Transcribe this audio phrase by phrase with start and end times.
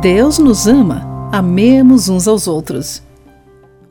[0.00, 3.02] Deus nos ama, amemos uns aos outros.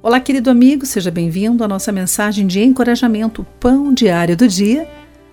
[0.01, 4.89] Olá, querido amigo, seja bem-vindo à nossa mensagem de encorajamento Pão Diário do Dia,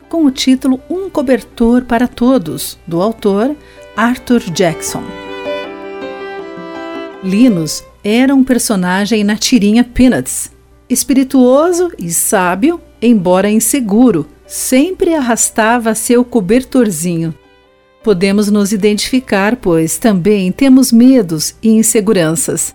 [0.07, 3.57] com o título Um Cobertor para Todos, do autor
[3.97, 5.03] Arthur Jackson.
[7.25, 10.53] Linus era um personagem na tirinha Peanuts,
[10.91, 17.35] espirituoso e sábio, embora inseguro, sempre arrastava seu cobertorzinho.
[18.07, 22.73] Podemos nos identificar, pois também temos medos e inseguranças.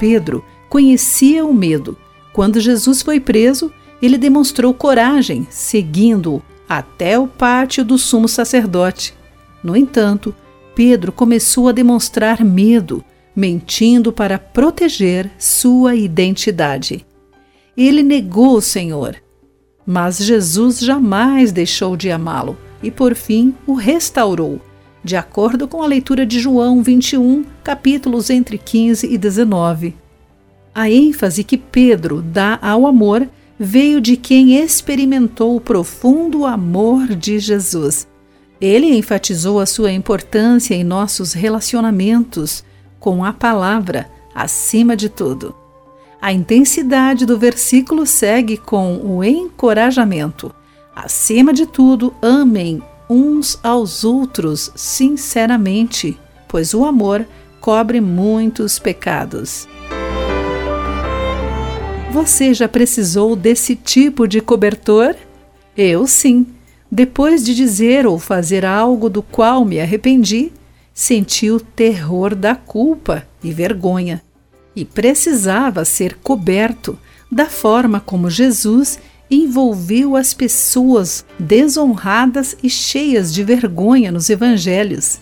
[0.00, 1.94] Pedro conhecia o medo.
[2.32, 9.12] Quando Jesus foi preso, ele demonstrou coragem, seguindo-o até o pátio do sumo sacerdote.
[9.62, 10.34] No entanto,
[10.74, 13.04] Pedro começou a demonstrar medo,
[13.36, 17.04] mentindo para proteger sua identidade.
[17.76, 19.16] Ele negou o Senhor,
[19.90, 24.60] mas Jesus jamais deixou de amá-lo e, por fim, o restaurou,
[25.02, 29.96] de acordo com a leitura de João 21, capítulos entre 15 e 19.
[30.74, 33.26] A ênfase que Pedro dá ao amor
[33.58, 38.06] veio de quem experimentou o profundo amor de Jesus.
[38.60, 42.62] Ele enfatizou a sua importância em nossos relacionamentos
[43.00, 45.54] com a palavra acima de tudo.
[46.20, 50.52] A intensidade do versículo segue com o encorajamento.
[50.94, 57.24] Acima de tudo, amem uns aos outros sinceramente, pois o amor
[57.60, 59.68] cobre muitos pecados.
[62.10, 65.14] Você já precisou desse tipo de cobertor?
[65.76, 66.46] Eu sim.
[66.90, 70.50] Depois de dizer ou fazer algo do qual me arrependi,
[70.92, 74.22] senti o terror da culpa e vergonha
[74.78, 76.96] e precisava ser coberto
[77.28, 85.20] da forma como Jesus envolveu as pessoas desonradas e cheias de vergonha nos evangelhos.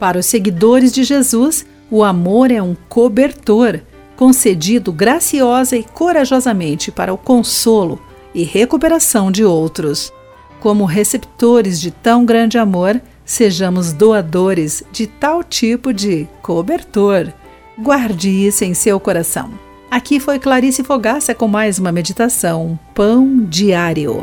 [0.00, 3.80] Para os seguidores de Jesus, o amor é um cobertor
[4.16, 8.02] concedido graciosa e corajosamente para o consolo
[8.34, 10.12] e recuperação de outros.
[10.60, 17.32] Como receptores de tão grande amor, sejamos doadores de tal tipo de cobertor.
[17.78, 19.50] Guarde isso em seu coração.
[19.90, 24.22] Aqui foi Clarice Fogaça com mais uma meditação Pão Diário.